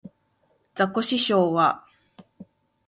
[0.73, 1.85] ザコシショウは